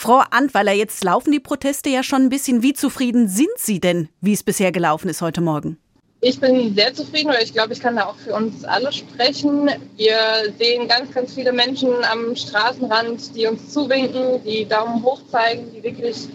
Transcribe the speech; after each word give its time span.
Frau 0.00 0.22
Antweiler, 0.30 0.72
jetzt 0.72 1.04
laufen 1.04 1.30
die 1.30 1.40
Proteste 1.40 1.90
ja 1.90 2.02
schon 2.02 2.22
ein 2.22 2.28
bisschen. 2.30 2.62
Wie 2.62 2.72
zufrieden 2.72 3.28
sind 3.28 3.50
Sie 3.58 3.80
denn, 3.80 4.08
wie 4.22 4.32
es 4.32 4.42
bisher 4.42 4.72
gelaufen 4.72 5.10
ist 5.10 5.20
heute 5.20 5.42
Morgen? 5.42 5.76
Ich 6.22 6.40
bin 6.40 6.74
sehr 6.74 6.94
zufrieden, 6.94 7.28
weil 7.28 7.42
ich 7.42 7.52
glaube, 7.52 7.74
ich 7.74 7.80
kann 7.80 7.96
da 7.96 8.06
auch 8.06 8.16
für 8.16 8.32
uns 8.32 8.64
alle 8.64 8.92
sprechen. 8.92 9.68
Wir 9.98 10.54
sehen 10.58 10.88
ganz, 10.88 11.12
ganz 11.12 11.34
viele 11.34 11.52
Menschen 11.52 11.90
am 12.10 12.34
Straßenrand, 12.34 13.36
die 13.36 13.46
uns 13.46 13.74
zuwinken, 13.74 14.42
die 14.42 14.64
Daumen 14.64 15.02
hoch 15.02 15.20
zeigen, 15.30 15.70
die 15.70 15.82
wirklich 15.82 16.28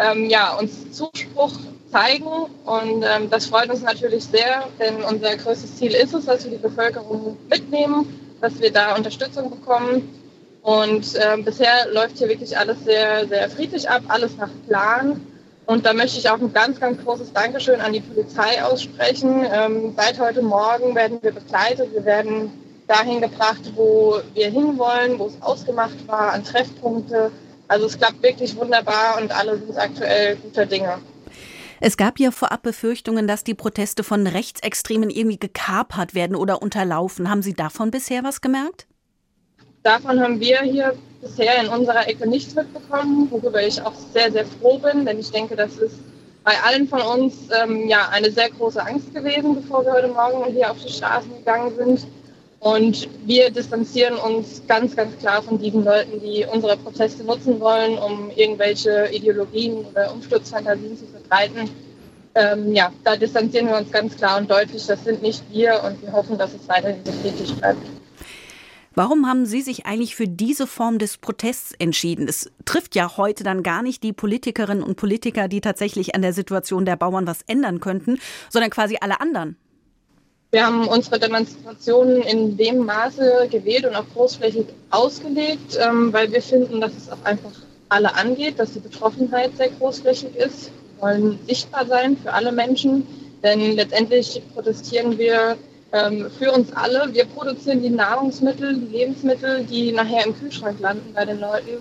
ähm, 0.00 0.28
ja, 0.28 0.58
uns 0.58 0.90
Zuspruch 0.90 1.52
zeigen. 1.92 2.26
Und 2.64 3.04
ähm, 3.04 3.30
das 3.30 3.46
freut 3.46 3.70
uns 3.70 3.82
natürlich 3.82 4.24
sehr, 4.24 4.66
denn 4.80 4.96
unser 5.04 5.36
größtes 5.36 5.76
Ziel 5.76 5.92
ist 5.92 6.12
es, 6.12 6.24
dass 6.24 6.42
wir 6.42 6.50
die 6.50 6.56
Bevölkerung 6.56 7.36
mitnehmen, 7.48 8.04
dass 8.40 8.58
wir 8.58 8.72
da 8.72 8.96
Unterstützung 8.96 9.48
bekommen. 9.48 10.21
Und 10.62 11.14
ähm, 11.20 11.44
bisher 11.44 11.88
läuft 11.92 12.18
hier 12.18 12.28
wirklich 12.28 12.56
alles 12.56 12.84
sehr, 12.84 13.26
sehr 13.26 13.50
friedlich 13.50 13.88
ab, 13.90 14.02
alles 14.08 14.36
nach 14.36 14.50
Plan. 14.68 15.20
Und 15.66 15.86
da 15.86 15.92
möchte 15.92 16.18
ich 16.18 16.28
auch 16.28 16.40
ein 16.40 16.52
ganz, 16.52 16.80
ganz 16.80 17.02
großes 17.02 17.32
Dankeschön 17.32 17.80
an 17.80 17.92
die 17.92 18.00
Polizei 18.00 18.62
aussprechen. 18.62 19.44
Ähm, 19.52 19.94
seit 19.96 20.18
heute 20.20 20.42
Morgen 20.42 20.94
werden 20.94 21.18
wir 21.22 21.32
begleitet. 21.32 21.92
Wir 21.92 22.04
werden 22.04 22.50
dahin 22.86 23.20
gebracht, 23.20 23.72
wo 23.74 24.20
wir 24.34 24.50
hinwollen, 24.50 25.18
wo 25.18 25.26
es 25.26 25.40
ausgemacht 25.40 26.06
war, 26.06 26.32
an 26.32 26.44
Treffpunkte. 26.44 27.32
Also 27.68 27.86
es 27.86 27.98
klappt 27.98 28.22
wirklich 28.22 28.54
wunderbar 28.56 29.18
und 29.20 29.32
alle 29.36 29.58
sind 29.58 29.76
aktuell 29.76 30.36
guter 30.36 30.66
Dinge. 30.66 30.98
Es 31.80 31.96
gab 31.96 32.20
ja 32.20 32.30
vorab 32.30 32.62
Befürchtungen, 32.62 33.26
dass 33.26 33.42
die 33.42 33.54
Proteste 33.54 34.04
von 34.04 34.26
Rechtsextremen 34.26 35.10
irgendwie 35.10 35.38
gekapert 35.38 36.14
werden 36.14 36.36
oder 36.36 36.62
unterlaufen. 36.62 37.28
Haben 37.28 37.42
Sie 37.42 37.54
davon 37.54 37.90
bisher 37.90 38.22
was 38.22 38.40
gemerkt? 38.40 38.86
Davon 39.82 40.20
haben 40.20 40.38
wir 40.38 40.60
hier 40.60 40.94
bisher 41.20 41.60
in 41.60 41.68
unserer 41.68 42.08
Ecke 42.08 42.28
nichts 42.28 42.54
mitbekommen, 42.54 43.28
worüber 43.30 43.62
ich 43.62 43.82
auch 43.82 43.94
sehr, 44.12 44.30
sehr 44.30 44.44
froh 44.44 44.78
bin, 44.78 45.04
denn 45.04 45.18
ich 45.18 45.30
denke, 45.30 45.56
das 45.56 45.76
ist 45.76 45.96
bei 46.44 46.52
allen 46.64 46.88
von 46.88 47.00
uns 47.00 47.34
ähm, 47.62 47.88
ja 47.88 48.08
eine 48.10 48.30
sehr 48.30 48.50
große 48.50 48.84
Angst 48.84 49.14
gewesen, 49.14 49.54
bevor 49.54 49.84
wir 49.84 49.92
heute 49.92 50.08
Morgen 50.08 50.52
hier 50.52 50.70
auf 50.70 50.78
die 50.84 50.92
Straßen 50.92 51.30
gegangen 51.38 51.72
sind. 51.76 52.06
Und 52.60 53.08
wir 53.26 53.50
distanzieren 53.50 54.14
uns 54.16 54.62
ganz, 54.68 54.94
ganz 54.94 55.18
klar 55.18 55.42
von 55.42 55.58
diesen 55.58 55.84
Leuten, 55.84 56.20
die 56.20 56.46
unsere 56.52 56.76
Proteste 56.76 57.24
nutzen 57.24 57.58
wollen, 57.58 57.98
um 57.98 58.30
irgendwelche 58.36 59.08
Ideologien 59.12 59.84
oder 59.84 60.12
Umsturzfantasien 60.12 60.96
zu 60.96 61.06
verbreiten. 61.06 61.68
Ähm, 62.36 62.72
ja, 62.72 62.92
da 63.02 63.16
distanzieren 63.16 63.66
wir 63.66 63.76
uns 63.78 63.90
ganz 63.90 64.16
klar 64.16 64.38
und 64.38 64.48
deutlich. 64.48 64.86
Das 64.86 65.02
sind 65.02 65.22
nicht 65.22 65.42
wir 65.50 65.82
und 65.84 66.00
wir 66.02 66.12
hoffen, 66.12 66.38
dass 66.38 66.54
es 66.54 66.68
weiterhin 66.68 67.04
so 67.04 67.10
friedlich 67.10 67.52
bleibt. 67.56 67.82
Warum 68.94 69.26
haben 69.26 69.46
Sie 69.46 69.62
sich 69.62 69.86
eigentlich 69.86 70.14
für 70.14 70.28
diese 70.28 70.66
Form 70.66 70.98
des 70.98 71.16
Protests 71.16 71.72
entschieden? 71.78 72.28
Es 72.28 72.50
trifft 72.66 72.94
ja 72.94 73.16
heute 73.16 73.42
dann 73.42 73.62
gar 73.62 73.82
nicht 73.82 74.02
die 74.02 74.12
Politikerinnen 74.12 74.82
und 74.82 74.96
Politiker, 74.96 75.48
die 75.48 75.62
tatsächlich 75.62 76.14
an 76.14 76.20
der 76.20 76.34
Situation 76.34 76.84
der 76.84 76.96
Bauern 76.96 77.26
was 77.26 77.40
ändern 77.46 77.80
könnten, 77.80 78.18
sondern 78.50 78.70
quasi 78.70 78.98
alle 79.00 79.20
anderen. 79.20 79.56
Wir 80.50 80.66
haben 80.66 80.86
unsere 80.86 81.18
Demonstrationen 81.18 82.20
in 82.20 82.58
dem 82.58 82.84
Maße 82.84 83.48
gewählt 83.50 83.86
und 83.86 83.94
auch 83.94 84.04
großflächig 84.12 84.66
ausgelegt, 84.90 85.78
ähm, 85.80 86.12
weil 86.12 86.30
wir 86.30 86.42
finden, 86.42 86.82
dass 86.82 86.92
es 86.94 87.08
auch 87.08 87.24
einfach 87.24 87.52
alle 87.88 88.14
angeht, 88.14 88.58
dass 88.58 88.74
die 88.74 88.80
Betroffenheit 88.80 89.56
sehr 89.56 89.70
großflächig 89.70 90.36
ist. 90.36 90.70
Wir 90.96 91.02
wollen 91.02 91.38
sichtbar 91.46 91.86
sein 91.86 92.18
für 92.18 92.34
alle 92.34 92.52
Menschen, 92.52 93.06
denn 93.42 93.76
letztendlich 93.76 94.42
protestieren 94.52 95.16
wir 95.16 95.56
ähm, 95.92 96.30
für 96.38 96.52
uns 96.52 96.72
alle. 96.72 97.12
Wir 97.12 97.24
produzieren 97.26 97.82
die 97.82 97.90
Nahrungsmittel, 97.90 98.74
die 98.74 98.96
Lebensmittel, 98.96 99.64
die 99.64 99.92
nachher 99.92 100.26
im 100.26 100.38
Kühlschrank 100.38 100.80
landen 100.80 101.12
bei 101.14 101.24
den 101.24 101.40
Leuten. 101.40 101.78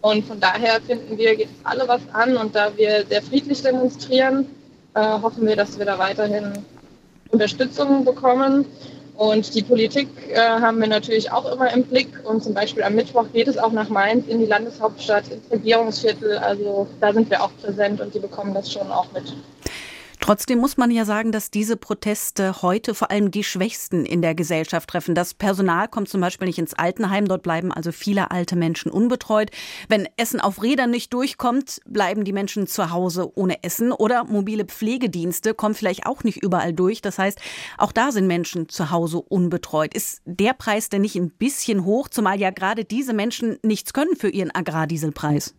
Und 0.00 0.26
von 0.26 0.38
daher 0.38 0.80
finden 0.82 1.16
wir, 1.16 1.34
geht 1.34 1.48
es 1.48 1.64
alle 1.64 1.88
was 1.88 2.02
an. 2.12 2.36
Und 2.36 2.54
da 2.54 2.76
wir 2.76 3.06
sehr 3.06 3.22
friedlich 3.22 3.62
demonstrieren, 3.62 4.46
äh, 4.94 5.00
hoffen 5.00 5.46
wir, 5.46 5.56
dass 5.56 5.78
wir 5.78 5.86
da 5.86 5.98
weiterhin 5.98 6.52
Unterstützung 7.30 8.04
bekommen. 8.04 8.66
Und 9.16 9.54
die 9.54 9.62
Politik 9.62 10.08
äh, 10.28 10.38
haben 10.38 10.80
wir 10.80 10.88
natürlich 10.88 11.30
auch 11.30 11.50
immer 11.50 11.72
im 11.72 11.84
Blick. 11.84 12.08
Und 12.24 12.42
zum 12.42 12.52
Beispiel 12.52 12.82
am 12.82 12.94
Mittwoch 12.96 13.26
geht 13.32 13.48
es 13.48 13.56
auch 13.56 13.72
nach 13.72 13.88
Mainz 13.88 14.26
in 14.26 14.40
die 14.40 14.46
Landeshauptstadt, 14.46 15.28
ins 15.28 15.50
Regierungsviertel. 15.50 16.36
Also 16.38 16.86
da 17.00 17.12
sind 17.12 17.30
wir 17.30 17.42
auch 17.42 17.50
präsent 17.62 18.00
und 18.00 18.14
die 18.14 18.18
bekommen 18.18 18.52
das 18.52 18.70
schon 18.70 18.90
auch 18.90 19.06
mit. 19.12 19.32
Trotzdem 20.24 20.58
muss 20.58 20.78
man 20.78 20.90
ja 20.90 21.04
sagen, 21.04 21.32
dass 21.32 21.50
diese 21.50 21.76
Proteste 21.76 22.62
heute 22.62 22.94
vor 22.94 23.10
allem 23.10 23.30
die 23.30 23.44
Schwächsten 23.44 24.06
in 24.06 24.22
der 24.22 24.34
Gesellschaft 24.34 24.88
treffen. 24.88 25.14
Das 25.14 25.34
Personal 25.34 25.86
kommt 25.86 26.08
zum 26.08 26.22
Beispiel 26.22 26.46
nicht 26.46 26.58
ins 26.58 26.72
Altenheim. 26.72 27.28
Dort 27.28 27.42
bleiben 27.42 27.70
also 27.70 27.92
viele 27.92 28.30
alte 28.30 28.56
Menschen 28.56 28.90
unbetreut. 28.90 29.50
Wenn 29.90 30.08
Essen 30.16 30.40
auf 30.40 30.62
Rädern 30.62 30.90
nicht 30.90 31.12
durchkommt, 31.12 31.82
bleiben 31.84 32.24
die 32.24 32.32
Menschen 32.32 32.66
zu 32.66 32.90
Hause 32.90 33.36
ohne 33.36 33.62
Essen. 33.62 33.92
Oder 33.92 34.24
mobile 34.24 34.64
Pflegedienste 34.64 35.52
kommen 35.52 35.74
vielleicht 35.74 36.06
auch 36.06 36.24
nicht 36.24 36.42
überall 36.42 36.72
durch. 36.72 37.02
Das 37.02 37.18
heißt, 37.18 37.38
auch 37.76 37.92
da 37.92 38.10
sind 38.10 38.26
Menschen 38.26 38.70
zu 38.70 38.90
Hause 38.90 39.18
unbetreut. 39.20 39.92
Ist 39.92 40.22
der 40.24 40.54
Preis 40.54 40.88
denn 40.88 41.02
nicht 41.02 41.16
ein 41.16 41.32
bisschen 41.32 41.84
hoch, 41.84 42.08
zumal 42.08 42.40
ja 42.40 42.48
gerade 42.48 42.86
diese 42.86 43.12
Menschen 43.12 43.58
nichts 43.62 43.92
können 43.92 44.16
für 44.16 44.30
ihren 44.30 44.54
Agrardieselpreis? 44.54 45.54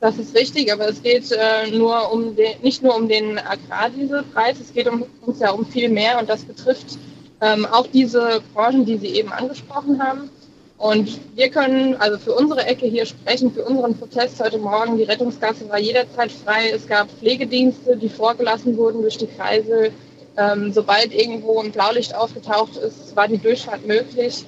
Das 0.00 0.16
ist 0.16 0.34
richtig, 0.34 0.72
aber 0.72 0.88
es 0.88 1.02
geht 1.02 1.30
äh, 1.30 1.70
nur 1.76 2.10
um 2.10 2.34
den, 2.34 2.58
nicht 2.62 2.82
nur 2.82 2.96
um 2.96 3.06
den 3.06 3.38
Agrardieselpreis, 3.38 4.58
es 4.58 4.72
geht 4.72 4.88
um, 4.88 5.04
uns 5.20 5.40
ja 5.40 5.50
um 5.50 5.66
viel 5.66 5.90
mehr 5.90 6.18
und 6.18 6.28
das 6.28 6.42
betrifft 6.42 6.98
ähm, 7.42 7.66
auch 7.66 7.86
diese 7.86 8.40
Branchen, 8.54 8.86
die 8.86 8.96
Sie 8.96 9.08
eben 9.08 9.30
angesprochen 9.30 10.02
haben. 10.02 10.30
Und 10.78 11.20
wir 11.36 11.50
können 11.50 11.96
also 11.96 12.16
für 12.16 12.34
unsere 12.34 12.64
Ecke 12.64 12.86
hier 12.86 13.04
sprechen, 13.04 13.52
für 13.52 13.62
unseren 13.62 13.94
Protest 13.98 14.42
heute 14.42 14.56
Morgen. 14.56 14.96
Die 14.96 15.02
Rettungsgasse 15.02 15.68
war 15.68 15.78
jederzeit 15.78 16.32
frei. 16.32 16.70
Es 16.70 16.86
gab 16.86 17.10
Pflegedienste, 17.18 17.98
die 17.98 18.08
vorgelassen 18.08 18.78
wurden 18.78 19.02
durch 19.02 19.18
die 19.18 19.26
Kreise. 19.26 19.90
Ähm, 20.38 20.72
sobald 20.72 21.12
irgendwo 21.12 21.60
ein 21.60 21.72
Blaulicht 21.72 22.14
aufgetaucht 22.14 22.78
ist, 22.78 23.14
war 23.14 23.28
die 23.28 23.36
Durchfahrt 23.36 23.86
möglich. 23.86 24.46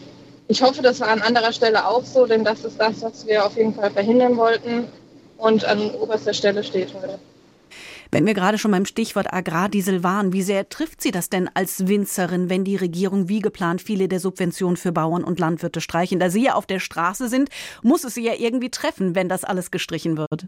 Ich 0.49 0.62
hoffe, 0.62 0.81
das 0.81 1.01
war 1.01 1.09
an 1.09 1.21
anderer 1.21 1.53
Stelle 1.53 1.87
auch 1.87 2.05
so, 2.05 2.25
denn 2.25 2.45
das 2.45 2.65
ist 2.65 2.81
das, 2.81 3.03
was 3.03 3.27
wir 3.27 3.45
auf 3.45 3.57
jeden 3.59 3.75
Fall 3.75 3.91
verhindern 3.91 4.39
wollten 4.39 4.89
und 5.43 5.65
an 5.65 5.91
oberster 5.91 6.33
Stelle 6.33 6.63
steht 6.63 6.95
heute. 6.95 7.19
Wenn 8.13 8.27
wir 8.27 8.35
gerade 8.35 8.59
schon 8.59 8.71
beim 8.71 8.85
Stichwort 8.85 9.33
Agrardiesel 9.33 10.05
waren, 10.05 10.33
wie 10.33 10.43
sehr 10.43 10.69
trifft 10.69 11.01
Sie 11.01 11.11
das 11.11 11.31
denn 11.31 11.49
als 11.55 11.89
Winzerin, 11.89 12.51
wenn 12.51 12.63
die 12.63 12.77
Regierung 12.77 13.29
wie 13.29 13.41
geplant 13.41 13.81
viele 13.81 14.07
der 14.07 14.21
Subventionen 14.21 14.77
für 14.77 14.93
Bauern 14.93 15.25
und 15.25 15.41
Landwirte 15.41 15.81
streichen? 15.81 16.21
Da 16.21 16.29
Sie 16.29 16.45
ja 16.45 16.55
auf 16.55 16.67
der 16.67 16.79
Straße 16.79 17.29
sind, 17.29 17.49
muss 17.83 18.05
es 18.05 18.15
Sie 18.15 18.25
ja 18.25 18.35
irgendwie 18.35 18.71
treffen, 18.71 19.15
wenn 19.15 19.31
das 19.31 19.45
alles 19.45 19.71
gestrichen 19.71 20.19
wird. 20.19 20.47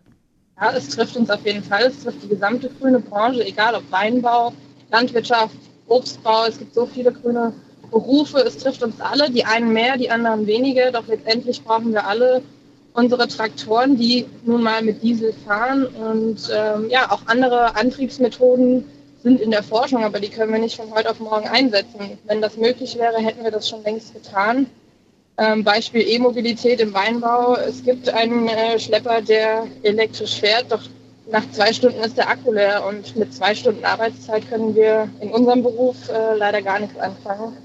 Ja, 0.60 0.72
es 0.72 0.90
trifft 0.90 1.16
uns 1.16 1.30
auf 1.30 1.44
jeden 1.44 1.64
Fall. 1.64 1.84
Es 1.84 2.02
trifft 2.02 2.22
die 2.22 2.28
gesamte 2.28 2.68
grüne 2.78 3.00
Branche, 3.00 3.44
egal 3.44 3.74
ob 3.74 3.90
Weinbau, 3.90 4.52
Landwirtschaft, 4.90 5.56
Obstbau. 5.88 6.44
Es 6.46 6.58
gibt 6.58 6.74
so 6.74 6.86
viele 6.86 7.12
grüne 7.12 7.54
Berufe. 7.90 8.40
Es 8.40 8.58
trifft 8.58 8.82
uns 8.82 9.00
alle, 9.00 9.30
die 9.30 9.44
einen 9.44 9.72
mehr, 9.72 9.96
die 9.96 10.10
anderen 10.10 10.46
weniger. 10.46 10.92
Doch 10.92 11.06
letztendlich 11.06 11.64
brauchen 11.64 11.92
wir 11.92 12.06
alle 12.06 12.42
unsere 12.94 13.28
Traktoren, 13.28 13.96
die 13.96 14.24
nun 14.44 14.62
mal 14.62 14.80
mit 14.82 15.02
Diesel 15.02 15.34
fahren 15.46 15.84
und 15.86 16.48
ähm, 16.54 16.88
ja, 16.88 17.10
auch 17.10 17.22
andere 17.26 17.76
Antriebsmethoden 17.76 18.84
sind 19.22 19.40
in 19.40 19.50
der 19.50 19.62
Forschung, 19.62 20.04
aber 20.04 20.20
die 20.20 20.28
können 20.28 20.52
wir 20.52 20.60
nicht 20.60 20.76
von 20.76 20.94
heute 20.94 21.10
auf 21.10 21.18
morgen 21.18 21.48
einsetzen. 21.48 22.18
Wenn 22.24 22.40
das 22.40 22.56
möglich 22.56 22.96
wäre, 22.96 23.18
hätten 23.18 23.42
wir 23.42 23.50
das 23.50 23.68
schon 23.68 23.82
längst 23.82 24.14
getan. 24.14 24.66
Ähm, 25.36 25.64
Beispiel 25.64 26.02
E-Mobilität 26.06 26.80
im 26.80 26.94
Weinbau. 26.94 27.56
Es 27.56 27.82
gibt 27.82 28.08
einen 28.08 28.48
äh, 28.48 28.78
Schlepper, 28.78 29.20
der 29.20 29.66
elektrisch 29.82 30.38
fährt, 30.38 30.70
doch 30.70 30.82
nach 31.30 31.50
zwei 31.50 31.72
Stunden 31.72 32.00
ist 32.00 32.16
der 32.16 32.28
Akku 32.28 32.52
leer 32.52 32.84
und 32.86 33.16
mit 33.16 33.34
zwei 33.34 33.54
Stunden 33.54 33.84
Arbeitszeit 33.84 34.48
können 34.48 34.74
wir 34.76 35.08
in 35.20 35.30
unserem 35.30 35.62
Beruf 35.62 35.96
äh, 36.10 36.36
leider 36.36 36.62
gar 36.62 36.78
nichts 36.78 36.98
anfangen. 36.98 37.56